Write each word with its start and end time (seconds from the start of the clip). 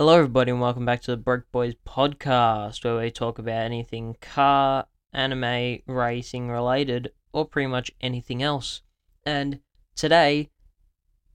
Hello, 0.00 0.14
everybody, 0.14 0.50
and 0.50 0.62
welcome 0.62 0.86
back 0.86 1.02
to 1.02 1.10
the 1.10 1.18
Broke 1.18 1.44
Boys 1.52 1.74
podcast, 1.86 2.82
where 2.82 2.96
we 2.96 3.10
talk 3.10 3.38
about 3.38 3.66
anything 3.66 4.16
car, 4.22 4.86
anime, 5.12 5.80
racing 5.86 6.48
related, 6.48 7.12
or 7.34 7.44
pretty 7.44 7.66
much 7.66 7.90
anything 8.00 8.42
else. 8.42 8.80
And 9.26 9.60
today 9.94 10.48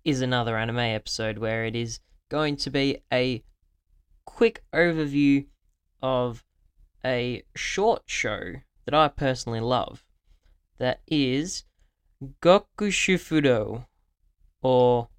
is 0.04 0.20
another 0.22 0.58
anime 0.58 0.80
episode 0.80 1.38
where 1.38 1.64
it 1.64 1.76
is 1.76 2.00
going 2.30 2.56
to 2.56 2.72
be 2.72 3.04
a 3.14 3.44
quick 4.26 4.64
overview 4.74 5.46
of 6.02 6.44
a 7.06 7.44
short 7.56 8.02
show 8.08 8.54
that 8.86 8.96
I 8.96 9.10
personally 9.10 9.60
love 9.60 10.04
that 10.80 11.02
is 11.06 11.66
Gokushufudo, 12.42 13.86
or 14.64 15.10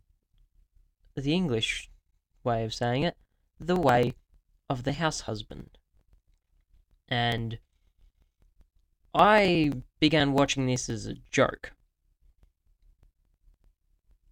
the 1.14 1.32
English 1.32 1.88
way 2.42 2.64
of 2.64 2.74
saying 2.74 3.04
it, 3.04 3.16
The 3.59 3.77
Way 3.77 4.14
of 4.69 4.84
the 4.84 4.95
House 4.95 5.23
Husband. 5.23 5.78
And 7.09 7.59
I 9.14 9.73
began 10.01 10.33
watching 10.33 10.66
this 10.66 10.88
as 10.88 11.06
a 11.06 11.14
joke. 11.30 11.73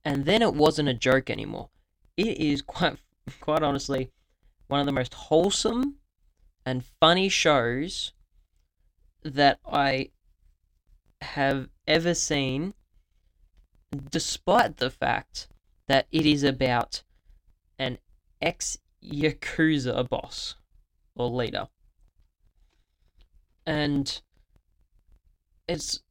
And 0.05 0.27
then 0.27 0.43
it 0.43 0.55
wasn't 0.55 0.89
a 0.89 0.95
joke 0.95 1.31
anymore. 1.31 1.71
It 2.17 2.39
is 2.39 2.61
quite 2.63 2.99
quite 3.41 3.63
honestly 3.63 4.11
one 4.67 4.81
of 4.81 4.87
the 4.87 4.93
most 4.93 5.15
wholesome 5.15 5.97
and 6.67 6.85
funny 7.01 7.29
shows 7.29 8.13
that 9.23 9.59
I 9.67 10.11
have 11.23 11.69
ever 11.87 12.15
seen, 12.15 12.75
despite 14.11 14.77
the 14.77 14.91
fact 14.91 15.49
that 15.89 16.07
it 16.11 16.27
is 16.27 16.43
about 16.43 17.03
an 17.79 17.99
ex 18.41 18.79
Yakuza 19.05 20.09
boss 20.09 20.55
or 21.15 21.29
leader. 21.29 21.69
And 23.67 24.21
it's 25.69 26.03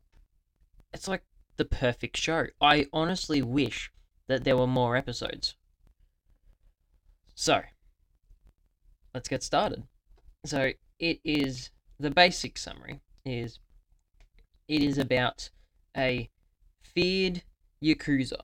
it's 0.94 1.08
like 1.08 1.23
the 1.58 1.66
perfect 1.66 2.18
show. 2.18 2.48
I 2.62 2.88
honestly 2.94 3.42
wish 3.42 3.92
that 4.28 4.44
there 4.44 4.58
were 4.58 4.68
more 4.68 4.95
episodes. 4.95 5.56
So, 7.36 7.62
let's 9.14 9.28
get 9.28 9.44
started. 9.44 9.84
So, 10.46 10.72
it 11.00 11.20
is 11.23 11.72
the 12.00 12.12
basic 12.12 12.58
summary 12.58 13.02
is 13.25 13.59
it 14.68 14.84
is 14.84 14.98
about 14.98 15.50
a 15.96 16.30
feared 16.81 17.44
Yakuza. 17.84 18.40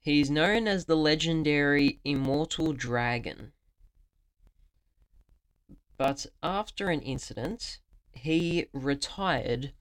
He's 0.00 0.30
known 0.30 0.68
as 0.68 0.84
the 0.84 0.96
legendary 0.96 2.00
Immortal 2.04 2.72
Dragon. 2.72 3.52
But 5.96 6.26
after 6.42 6.90
an 6.90 7.02
incident, 7.02 7.80
he 8.12 8.66
retired 8.72 9.72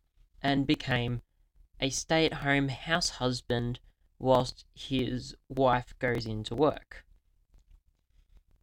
and 0.42 0.66
became 0.66 1.22
a 1.80 1.90
stay 1.92 2.26
at 2.26 2.34
home 2.34 2.70
house 2.70 3.10
husband 3.12 3.80
whilst 4.20 4.66
his 4.74 5.36
wife 5.48 5.94
goes 6.00 6.26
into 6.26 6.56
work. 6.56 7.06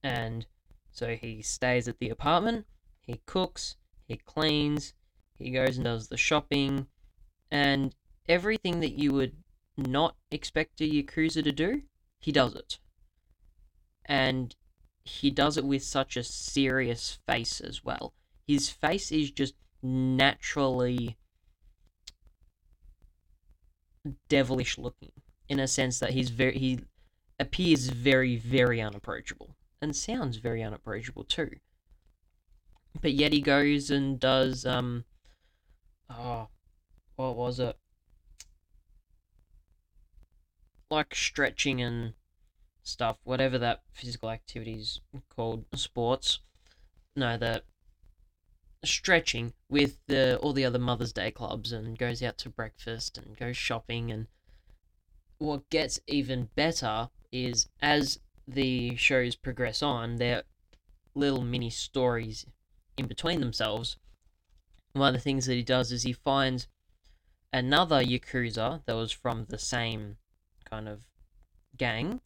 And 0.03 0.47
so 0.91 1.15
he 1.15 1.43
stays 1.43 1.87
at 1.87 1.99
the 1.99 2.11
apartment, 2.11 2.67
he 3.01 3.21
cooks, 3.27 3.77
he 4.07 4.17
cleans, 4.17 4.95
he 5.35 5.51
goes 5.51 5.77
and 5.77 5.85
does 5.85 6.09
the 6.09 6.17
shopping, 6.17 6.89
and 7.51 7.95
everything 8.29 8.81
that 8.81 8.99
you 8.99 9.13
would 9.13 9.44
not 9.77 10.17
expect 10.31 10.81
a 10.81 10.85
Yakuza 10.85 11.43
to 11.43 11.53
do, 11.53 11.83
he 12.21 12.33
does 12.33 12.55
it. 12.55 12.79
And 14.07 14.55
he 15.05 15.31
does 15.31 15.57
it 15.57 15.65
with 15.65 15.83
such 15.83 16.17
a 16.17 16.25
serious 16.25 17.19
face 17.27 17.61
as 17.61 17.85
well. 17.85 18.15
His 18.47 18.71
face 18.71 19.11
is 19.13 19.31
just 19.31 19.55
naturally 19.83 21.19
devilish 24.29 24.79
looking 24.79 25.13
in 25.49 25.59
a 25.59 25.69
sense 25.69 25.99
that 25.99 26.11
he's 26.11 26.31
very 26.31 26.59
he 26.59 26.81
appears 27.39 27.89
very 27.89 28.37
very 28.37 28.81
unapproachable 28.81 29.57
and 29.81 29.97
sounds 29.97 30.37
very 30.37 30.63
unapproachable 30.63 31.25
too 31.25 31.51
but 33.01 33.13
yet 33.13 33.33
he 33.33 33.41
goes 33.41 33.91
and 33.91 34.21
does 34.21 34.67
um 34.67 35.05
oh 36.11 36.49
what 37.17 37.37
was 37.37 37.59
it 37.59 37.77
like 40.91 41.15
stretching 41.15 41.81
and 41.81 42.15
stuff 42.83 43.19
whatever 43.25 43.59
that 43.59 43.83
physical 43.93 44.31
activity 44.31 44.75
is 44.75 45.01
called 45.35 45.65
sports 45.75 46.41
no 47.17 47.37
the 47.37 47.63
stretching 48.85 49.55
with 49.71 49.97
the 50.07 50.37
all 50.39 50.53
the 50.53 50.65
other 50.65 50.79
Mother's 50.79 51.13
Day 51.13 51.31
clubs 51.31 51.73
and 51.73 51.99
goes 51.99 52.23
out 52.23 52.37
to 52.39 52.51
breakfast 52.51 53.17
and 53.17 53.37
goes 53.37 53.57
shopping 53.57 54.11
and 54.11 54.27
what 55.39 55.69
gets 55.71 56.01
even 56.07 56.49
better 56.55 57.09
is 57.33 57.69
as 57.83 58.21
the 58.47 58.97
shows 58.97 59.35
progress 59.37 59.83
on, 59.83 60.17
there 60.17 60.39
are 60.39 60.43
little 61.15 61.43
mini 61.43 61.71
stories 61.71 62.47
in 62.97 63.07
between 63.07 63.41
themselves. 63.41 63.97
One 64.93 65.09
of 65.09 65.15
the 65.15 65.25
things 65.25 65.47
that 65.47 65.55
he 65.55 65.63
does 65.63 65.91
is 65.91 66.03
he 66.03 66.13
finds 66.13 66.69
another 67.53 68.03
Yakuza 68.03 68.83
that 68.87 68.95
was 68.95 69.13
from 69.13 69.47
the 69.49 69.59
same 69.59 70.19
kind 70.65 70.89
of 70.89 71.05
gang 71.77 72.21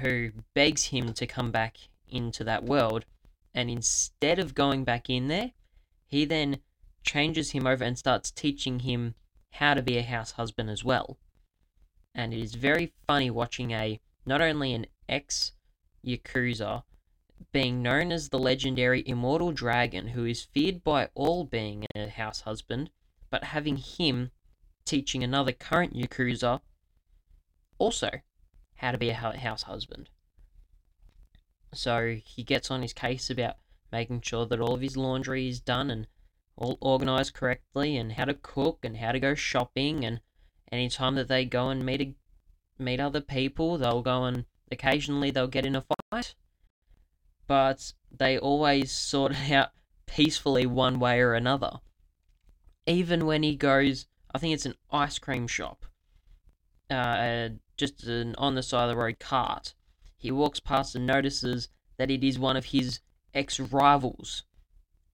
who 0.00 0.30
begs 0.54 0.86
him 0.86 1.12
to 1.12 1.26
come 1.26 1.50
back 1.50 1.76
into 2.08 2.44
that 2.44 2.64
world 2.64 3.04
and 3.54 3.70
instead 3.70 4.38
of 4.38 4.54
going 4.54 4.84
back 4.84 5.08
in 5.08 5.28
there, 5.28 5.52
he 6.06 6.24
then 6.24 6.58
changes 7.04 7.52
him 7.52 7.66
over 7.66 7.84
and 7.84 7.96
starts 7.96 8.30
teaching 8.30 8.80
him 8.80 9.14
how 9.52 9.74
to 9.74 9.82
be 9.82 9.96
a 9.96 10.02
house 10.02 10.32
husband 10.32 10.68
as 10.68 10.84
well. 10.84 11.18
And 12.14 12.34
it 12.34 12.40
is 12.40 12.56
very 12.56 12.92
funny 13.06 13.30
watching 13.30 13.70
a 13.70 14.00
not 14.26 14.40
only 14.40 14.74
an 14.74 14.86
ex 15.08 15.52
Yakuza 16.04 16.82
being 17.52 17.82
known 17.82 18.10
as 18.10 18.28
the 18.28 18.38
legendary 18.38 19.06
Immortal 19.06 19.52
Dragon, 19.52 20.08
who 20.08 20.24
is 20.24 20.42
feared 20.42 20.82
by 20.82 21.08
all 21.14 21.44
being 21.44 21.86
a 21.94 22.08
house 22.08 22.40
husband, 22.40 22.90
but 23.30 23.44
having 23.44 23.76
him 23.76 24.32
teaching 24.84 25.22
another 25.22 25.52
current 25.52 25.94
Yakuza 25.94 26.60
also 27.78 28.10
how 28.76 28.92
to 28.92 28.98
be 28.98 29.10
a 29.10 29.14
house 29.14 29.62
husband. 29.62 30.10
So 31.72 32.16
he 32.24 32.42
gets 32.42 32.70
on 32.70 32.82
his 32.82 32.92
case 32.92 33.30
about 33.30 33.56
making 33.92 34.20
sure 34.22 34.46
that 34.46 34.60
all 34.60 34.74
of 34.74 34.80
his 34.80 34.96
laundry 34.96 35.48
is 35.48 35.60
done 35.60 35.90
and 35.90 36.06
all 36.56 36.78
organized 36.80 37.34
correctly, 37.34 37.96
and 37.96 38.12
how 38.12 38.24
to 38.26 38.34
cook 38.34 38.84
and 38.84 38.98
how 38.98 39.10
to 39.10 39.18
go 39.18 39.34
shopping. 39.34 40.04
And 40.04 40.20
anytime 40.70 41.16
that 41.16 41.28
they 41.28 41.44
go 41.44 41.68
and 41.68 41.84
meet 41.84 42.00
a, 42.00 42.14
meet 42.78 43.00
other 43.00 43.20
people, 43.20 43.76
they'll 43.76 44.02
go 44.02 44.24
and 44.24 44.44
occasionally 44.70 45.30
they'll 45.30 45.48
get 45.48 45.66
in 45.66 45.76
a 45.76 45.84
fight, 46.10 46.34
but 47.46 47.92
they 48.10 48.38
always 48.38 48.92
sort 48.92 49.32
it 49.32 49.50
out 49.50 49.70
peacefully 50.06 50.66
one 50.66 51.00
way 51.00 51.20
or 51.20 51.34
another. 51.34 51.80
Even 52.86 53.26
when 53.26 53.42
he 53.42 53.56
goes, 53.56 54.06
I 54.32 54.38
think 54.38 54.54
it's 54.54 54.66
an 54.66 54.74
ice 54.92 55.18
cream 55.18 55.48
shop, 55.48 55.86
uh, 56.90 57.48
just 57.76 58.04
an 58.04 58.34
on 58.36 58.54
the 58.54 58.62
side 58.62 58.84
of 58.84 58.90
the 58.90 58.96
road 58.96 59.18
cart 59.18 59.74
he 60.24 60.30
walks 60.30 60.58
past 60.58 60.94
and 60.94 61.06
notices 61.06 61.68
that 61.98 62.10
it 62.10 62.24
is 62.24 62.38
one 62.38 62.56
of 62.56 62.64
his 62.64 63.00
ex 63.34 63.60
rivals. 63.60 64.44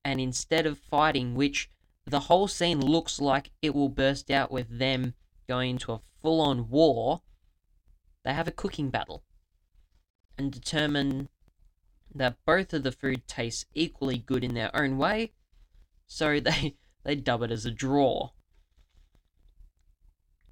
And 0.05 0.21
instead 0.21 0.65
of 0.65 0.79
fighting, 0.79 1.35
which 1.35 1.69
the 2.05 2.21
whole 2.21 2.47
scene 2.47 2.79
looks 2.79 3.19
like 3.19 3.51
it 3.61 3.75
will 3.75 3.89
burst 3.89 4.31
out 4.31 4.51
with 4.51 4.79
them 4.79 5.15
going 5.49 5.71
into 5.71 5.91
a 5.91 5.99
full 6.21 6.39
on 6.39 6.69
war, 6.69 7.23
they 8.23 8.33
have 8.33 8.47
a 8.47 8.53
cooking 8.53 8.89
battle 8.89 9.25
and 10.37 10.49
determine 10.49 11.27
that 12.15 12.37
both 12.45 12.73
of 12.73 12.83
the 12.83 12.93
food 12.93 13.27
tastes 13.27 13.65
equally 13.73 14.17
good 14.17 14.45
in 14.45 14.53
their 14.53 14.73
own 14.73 14.97
way, 14.97 15.33
so 16.07 16.39
they, 16.39 16.77
they 17.03 17.15
dub 17.15 17.43
it 17.43 17.51
as 17.51 17.65
a 17.65 17.71
draw. 17.71 18.29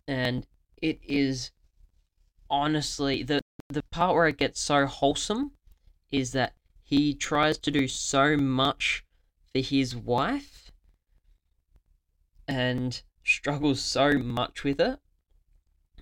And 0.06 0.46
it 0.82 1.00
is 1.02 1.52
honestly 2.50 3.24
the 3.24 3.42
the 3.70 3.84
part 3.92 4.16
where 4.16 4.28
it 4.28 4.38
gets 4.38 4.60
so 4.60 4.86
wholesome 4.86 5.52
is 6.12 6.32
that 6.32 6.54
he 6.84 7.14
tries 7.14 7.58
to 7.60 7.72
do 7.72 7.88
so 7.88 8.36
much 8.36 9.06
for 9.54 9.60
his 9.62 9.96
wife 9.96 10.72
and 12.48 13.04
struggles 13.24 13.80
so 13.80 14.14
much 14.14 14.64
with 14.64 14.82
it. 14.82 15.00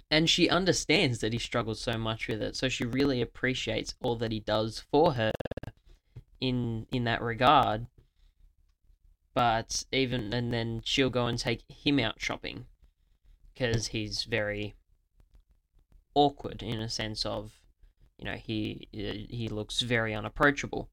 And 0.09 0.29
she 0.29 0.47
understands 0.47 1.19
that 1.19 1.33
he 1.33 1.39
struggles 1.39 1.81
so 1.81 1.97
much 1.97 2.29
with 2.29 2.41
it, 2.41 2.55
so 2.55 2.69
she 2.69 2.85
really 2.85 3.21
appreciates 3.21 3.95
all 4.01 4.15
that 4.15 4.31
he 4.31 4.39
does 4.39 4.79
for 4.79 5.13
her 5.13 5.33
in 6.39 6.87
in 6.93 7.03
that 7.03 7.21
regard. 7.21 7.87
But 9.33 9.83
even 9.91 10.33
and 10.33 10.53
then 10.53 10.81
she'll 10.85 11.09
go 11.09 11.27
and 11.27 11.37
take 11.37 11.63
him 11.69 11.99
out 11.99 12.21
shopping 12.21 12.67
because 13.53 13.87
he's 13.87 14.23
very 14.23 14.75
awkward 16.17 16.63
in 16.63 16.81
a 16.81 16.89
sense 16.89 17.27
of 17.27 17.61
you 18.17 18.25
know 18.25 18.33
he 18.33 18.87
he 18.91 19.47
looks 19.49 19.81
very 19.81 20.13
unapproachable. 20.15 20.89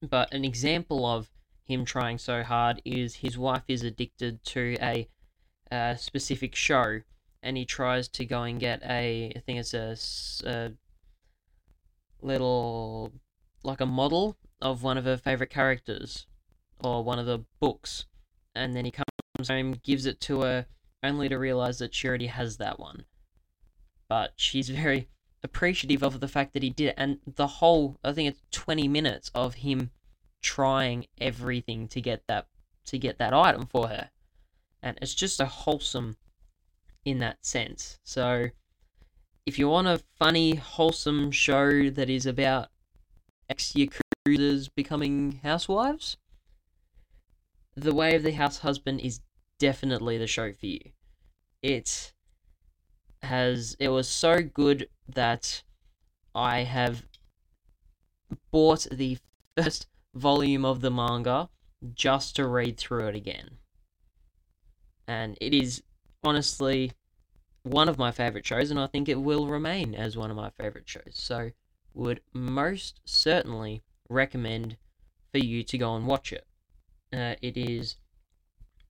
But 0.00 0.32
an 0.32 0.44
example 0.44 1.04
of 1.04 1.30
him 1.64 1.84
trying 1.84 2.18
so 2.18 2.42
hard 2.42 2.80
is 2.84 3.16
his 3.16 3.36
wife 3.36 3.64
is 3.66 3.82
addicted 3.82 4.44
to 4.44 4.76
a, 4.80 5.08
a 5.72 5.96
specific 5.98 6.54
show, 6.54 7.00
and 7.42 7.56
he 7.56 7.64
tries 7.64 8.06
to 8.08 8.24
go 8.24 8.42
and 8.44 8.60
get 8.60 8.82
a 8.84 9.32
I 9.34 9.40
think 9.40 9.58
it's 9.58 9.74
a, 9.74 9.96
a 10.48 10.72
little 12.22 13.12
like 13.64 13.80
a 13.80 13.86
model 13.86 14.36
of 14.60 14.82
one 14.84 14.96
of 14.96 15.06
her 15.06 15.16
favorite 15.16 15.50
characters 15.50 16.26
or 16.84 17.02
one 17.02 17.18
of 17.18 17.26
the 17.26 17.44
books, 17.58 18.06
and 18.54 18.76
then 18.76 18.84
he 18.84 18.92
comes 18.92 19.48
home, 19.48 19.80
gives 19.82 20.06
it 20.06 20.20
to 20.20 20.42
her, 20.42 20.66
only 21.02 21.28
to 21.28 21.36
realize 21.36 21.78
that 21.78 21.94
she 21.94 22.06
already 22.06 22.28
has 22.28 22.58
that 22.58 22.78
one. 22.78 23.04
But 24.14 24.34
she's 24.36 24.68
very 24.68 25.08
appreciative 25.42 26.04
of 26.04 26.20
the 26.20 26.28
fact 26.28 26.52
that 26.52 26.62
he 26.62 26.70
did 26.70 26.90
it, 26.90 26.94
and 26.96 27.18
the 27.26 27.48
whole 27.48 27.98
I 28.04 28.12
think 28.12 28.28
it's 28.28 28.44
twenty 28.52 28.86
minutes 28.86 29.28
of 29.34 29.54
him 29.54 29.90
trying 30.40 31.08
everything 31.20 31.88
to 31.88 32.00
get 32.00 32.28
that 32.28 32.46
to 32.84 32.96
get 32.96 33.18
that 33.18 33.34
item 33.34 33.66
for 33.66 33.88
her, 33.88 34.10
and 34.80 34.96
it's 35.02 35.16
just 35.16 35.38
so 35.38 35.46
wholesome 35.46 36.16
in 37.04 37.18
that 37.18 37.44
sense. 37.44 37.98
So, 38.04 38.50
if 39.46 39.58
you 39.58 39.68
want 39.68 39.88
a 39.88 40.04
funny, 40.16 40.54
wholesome 40.54 41.32
show 41.32 41.90
that 41.90 42.08
is 42.08 42.24
about 42.24 42.68
ex 43.50 43.72
Yakuzas 43.72 44.70
becoming 44.76 45.40
housewives, 45.42 46.18
The 47.74 47.92
Way 47.92 48.14
of 48.14 48.22
the 48.22 48.30
House 48.30 48.58
Husband 48.58 49.00
is 49.00 49.22
definitely 49.58 50.18
the 50.18 50.28
show 50.28 50.52
for 50.52 50.66
you. 50.66 50.92
It 51.64 52.12
has 53.24 53.76
it 53.78 53.88
was 53.88 54.08
so 54.08 54.42
good 54.42 54.88
that 55.08 55.62
I 56.34 56.60
have 56.60 57.04
bought 58.50 58.86
the 58.90 59.18
first 59.56 59.86
volume 60.14 60.64
of 60.64 60.80
the 60.80 60.90
manga 60.90 61.48
just 61.94 62.36
to 62.36 62.46
read 62.46 62.78
through 62.78 63.08
it 63.08 63.14
again. 63.14 63.58
And 65.06 65.36
it 65.40 65.52
is 65.52 65.82
honestly 66.22 66.92
one 67.62 67.88
of 67.88 67.98
my 67.98 68.10
favorite 68.10 68.46
shows, 68.46 68.70
and 68.70 68.80
I 68.80 68.86
think 68.86 69.08
it 69.08 69.20
will 69.20 69.46
remain 69.46 69.94
as 69.94 70.16
one 70.16 70.30
of 70.30 70.36
my 70.36 70.50
favorite 70.50 70.88
shows. 70.88 71.12
So, 71.12 71.50
would 71.94 72.20
most 72.32 73.00
certainly 73.04 73.82
recommend 74.08 74.76
for 75.32 75.38
you 75.38 75.62
to 75.64 75.78
go 75.78 75.94
and 75.96 76.06
watch 76.06 76.32
it. 76.32 76.46
Uh, 77.12 77.34
it 77.40 77.56
is 77.56 77.96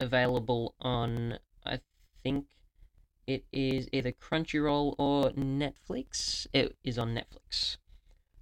available 0.01 0.75
on, 0.81 1.39
I 1.65 1.81
think 2.23 2.47
it 3.27 3.45
is 3.53 3.89
either 3.93 4.13
Crunchyroll 4.13 4.95
or 4.99 5.31
Netflix. 5.31 6.47
It 6.53 6.77
is 6.85 6.99
on 6.99 7.15
Netflix. 7.15 7.79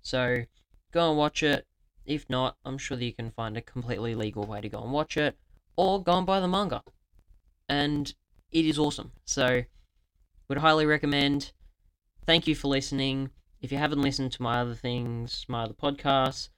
So 0.02 0.44
go 0.92 1.08
and 1.08 1.18
watch 1.18 1.42
it. 1.42 1.66
If 2.04 2.28
not, 2.28 2.56
I'm 2.64 2.78
sure 2.78 2.96
that 2.96 3.04
you 3.04 3.12
can 3.12 3.30
find 3.30 3.56
a 3.56 3.62
completely 3.62 4.14
legal 4.14 4.44
way 4.44 4.60
to 4.60 4.68
go 4.68 4.82
and 4.82 4.92
watch 4.92 5.16
it, 5.16 5.36
or 5.76 6.02
go 6.02 6.18
and 6.18 6.26
buy 6.26 6.40
the 6.40 6.48
manga. 6.48 6.82
And 7.68 8.12
it 8.50 8.66
is 8.66 8.78
awesome. 8.78 9.12
So 9.24 9.62
would 10.48 10.58
highly 10.58 10.84
recommend. 10.84 11.52
Thank 12.26 12.46
you 12.46 12.54
for 12.54 12.68
listening. 12.68 13.30
If 13.60 13.70
you 13.70 13.78
haven't 13.78 14.02
listened 14.02 14.32
to 14.32 14.42
my 14.42 14.60
other 14.60 14.74
things, 14.74 15.46
my 15.48 15.62
other 15.62 15.74
podcasts, 15.74 16.48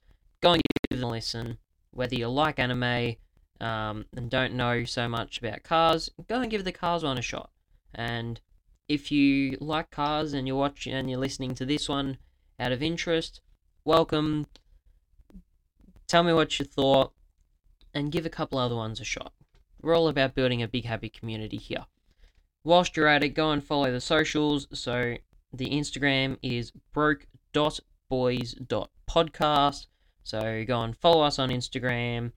go 0.41 0.53
and 0.53 0.61
give 0.89 0.99
them 0.99 1.07
a 1.07 1.11
listen. 1.11 1.59
Whether 1.91 2.15
you 2.15 2.27
like 2.27 2.59
anime 2.59 3.15
um, 3.61 4.05
and 4.17 4.29
don't 4.29 4.55
know 4.55 4.83
so 4.83 5.07
much 5.07 5.37
about 5.37 5.63
cars, 5.63 6.09
go 6.27 6.41
and 6.41 6.51
give 6.51 6.63
the 6.63 6.71
cars 6.71 7.03
one 7.03 7.17
a 7.17 7.21
shot. 7.21 7.51
And 7.95 8.39
if 8.87 9.11
you 9.11 9.57
like 9.59 9.89
cars 9.89 10.33
and 10.33 10.47
you're 10.47 10.57
watching 10.57 10.93
and 10.93 11.09
you're 11.09 11.17
listening 11.19 11.55
to 11.55 11.65
this 11.65 11.89
one 11.89 12.17
out 12.59 12.71
of 12.71 12.83
interest, 12.83 13.41
welcome. 13.83 14.45
Tell 16.07 16.21
me 16.23 16.33
what 16.33 16.59
you 16.59 16.65
thought 16.65 17.13
and 17.93 18.11
give 18.11 18.25
a 18.25 18.29
couple 18.29 18.59
other 18.59 18.75
ones 18.75 18.99
a 18.99 19.05
shot. 19.05 19.31
We're 19.81 19.95
all 19.95 20.09
about 20.09 20.35
building 20.35 20.61
a 20.61 20.67
big 20.67 20.85
happy 20.85 21.09
community 21.09 21.57
here. 21.57 21.85
Whilst 22.63 22.95
you're 22.97 23.07
at 23.07 23.23
it, 23.23 23.29
go 23.29 23.49
and 23.51 23.63
follow 23.63 23.91
the 23.91 24.01
socials. 24.01 24.67
So 24.73 25.15
the 25.53 25.69
Instagram 25.69 26.37
is 26.43 26.71
broke.boys.podcast. 26.93 29.87
So 30.23 30.65
go 30.67 30.81
and 30.81 30.97
follow 30.97 31.23
us 31.23 31.39
on 31.39 31.49
Instagram 31.49 32.33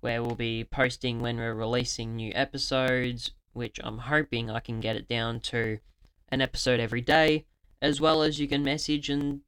where 0.00 0.22
we'll 0.22 0.36
be 0.36 0.64
posting 0.64 1.20
when 1.20 1.36
we're 1.36 1.54
releasing 1.54 2.16
new 2.16 2.32
episodes 2.34 3.32
which 3.52 3.80
I'm 3.82 3.98
hoping 3.98 4.50
I 4.50 4.60
can 4.60 4.80
get 4.80 4.96
it 4.96 5.08
down 5.08 5.40
to 5.40 5.78
an 6.28 6.40
episode 6.40 6.80
every 6.80 7.00
day, 7.00 7.46
as 7.82 8.00
well 8.00 8.22
as 8.22 8.38
you 8.38 8.46
can 8.46 8.62
message 8.62 9.08
and 9.08 9.40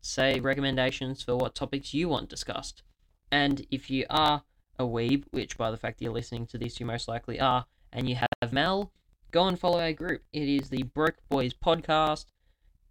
say 0.00 0.38
recommendations 0.40 1.22
for 1.22 1.36
what 1.36 1.54
topics 1.54 1.94
you 1.94 2.08
want 2.08 2.28
discussed. 2.28 2.82
And 3.30 3.66
if 3.70 3.90
you 3.90 4.06
are 4.10 4.42
a 4.78 4.84
weeb, 4.84 5.24
which 5.30 5.58
by 5.58 5.70
the 5.70 5.76
fact 5.76 6.00
you're 6.00 6.12
listening 6.12 6.46
to 6.46 6.58
this, 6.58 6.78
you 6.78 6.86
most 6.86 7.08
likely 7.08 7.40
are, 7.40 7.66
and 7.92 8.08
you 8.08 8.16
have 8.16 8.52
Mel, 8.52 8.92
go 9.30 9.46
and 9.46 9.58
follow 9.58 9.80
our 9.80 9.92
group. 9.92 10.22
It 10.32 10.48
is 10.48 10.70
the 10.70 10.84
Broke 10.84 11.18
Boys 11.28 11.54
Podcast. 11.54 12.26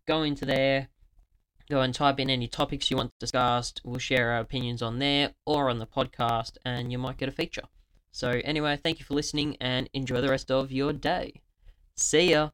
Go 0.08 0.24
into 0.24 0.46
there, 0.46 0.90
go 1.70 1.82
and 1.82 1.94
type 1.94 2.20
in 2.20 2.30
any 2.30 2.48
topics 2.48 2.90
you 2.90 2.98
want 2.98 3.12
discussed. 3.20 3.82
We'll 3.84 4.00
share 4.00 4.32
our 4.32 4.40
opinions 4.40 4.82
on 4.82 5.00
there 5.00 5.32
or 5.46 5.70
on 5.70 5.80
the 5.80 5.88
podcast, 5.88 6.58
and 6.66 6.92
you 6.92 6.98
might 6.98 7.18
get 7.18 7.30
a 7.30 7.34
feature. 7.34 7.64
So, 8.18 8.42
anyway, 8.44 8.80
thank 8.81 8.98
you 8.98 9.06
for 9.06 9.14
listening 9.14 9.58
and 9.62 9.92
enjoy 9.94 10.22
the 10.22 10.30
rest 10.30 10.50
of 10.50 10.72
your 10.72 10.92
day. 10.92 11.44
See 11.94 12.31
ya! 12.31 12.50